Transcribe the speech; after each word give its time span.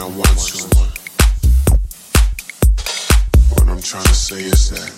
I 0.00 0.04
want 0.04 0.38
to. 0.38 0.66
What 3.50 3.68
I'm 3.68 3.82
trying 3.82 4.04
to 4.04 4.14
say 4.14 4.44
is 4.44 4.70
that. 4.70 4.90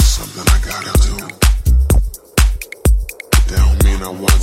Something 0.00 0.46
I 0.48 0.58
gotta 0.64 0.92
do. 1.02 1.14
Don't 3.54 3.84
mean 3.84 4.02
I 4.02 4.08
want. 4.08 4.40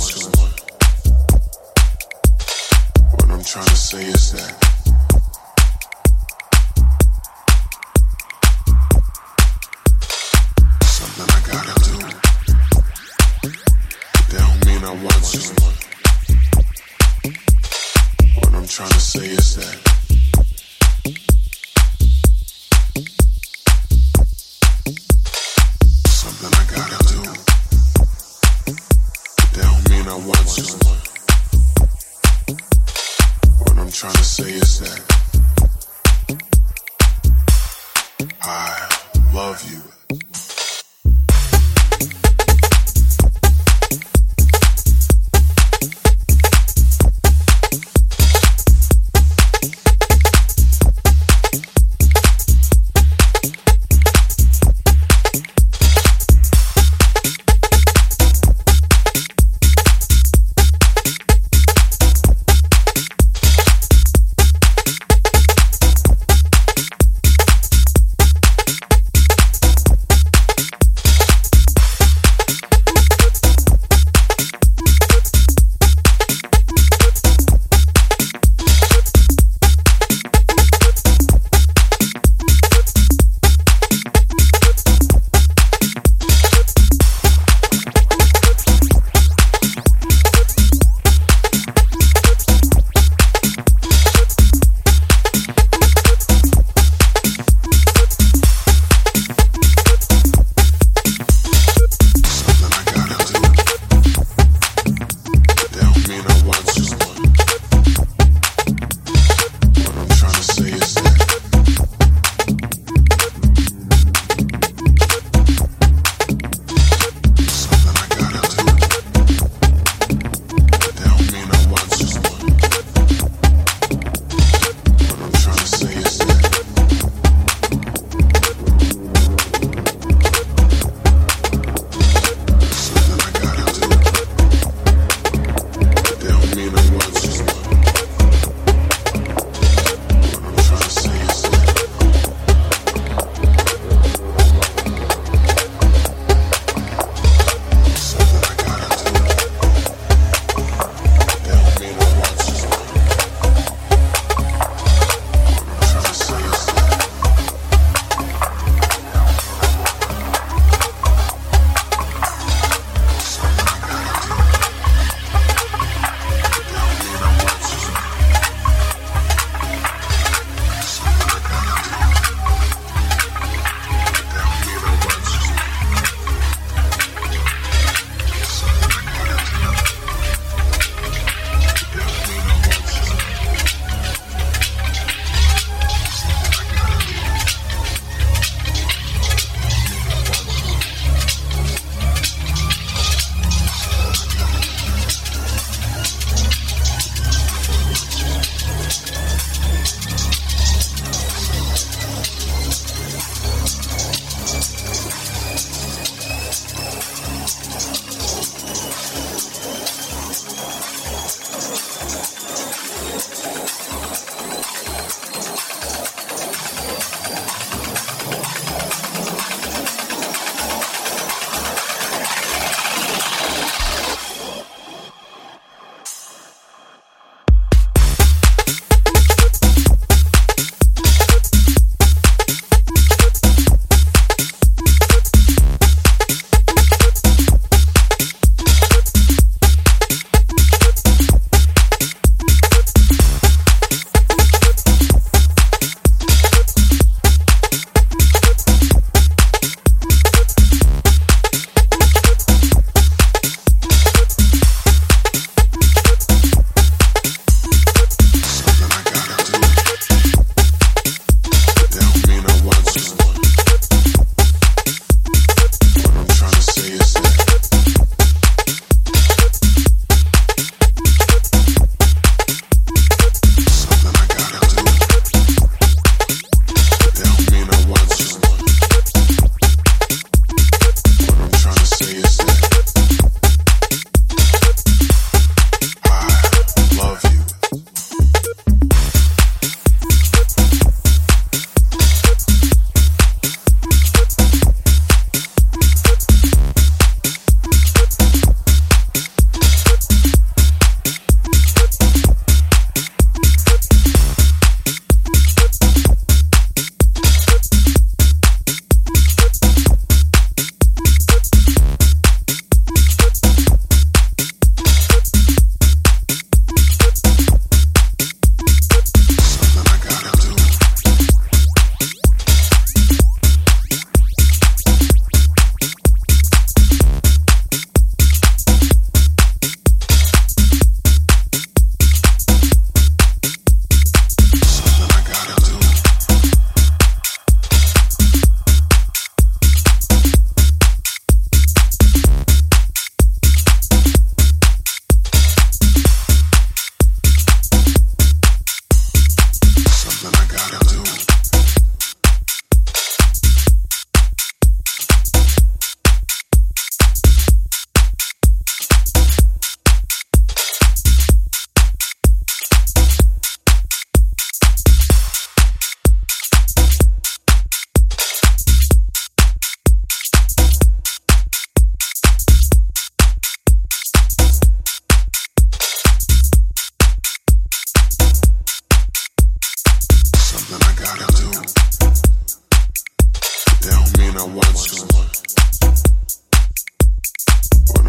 What 3.14 3.28
I'm 3.28 3.42
trying 3.42 3.66
to 3.66 3.76
say 3.76 4.04
is 4.04 4.32
that. 4.32 4.77
I 38.42 38.88
love 39.34 39.64
you. 39.70 40.27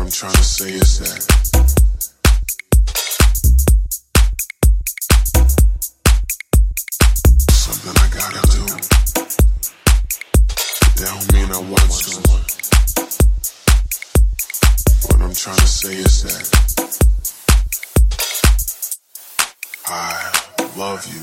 I'm 0.10 0.14
trying 0.14 0.34
to 0.34 0.44
say 0.44 0.70
is 0.72 0.98
that 0.98 1.22
something 7.52 7.96
I 7.96 8.08
gotta 8.10 8.42
do. 8.50 8.66
That 10.96 11.10
don't 11.14 11.32
mean 11.32 11.52
I 11.52 11.60
want. 11.60 11.92
What 15.06 15.22
I'm 15.22 15.34
to 15.58 15.68
say 15.68 15.94
is 15.94 16.24
that 16.24 16.44
I 19.86 20.32
love 20.76 21.06
you. 21.06 21.22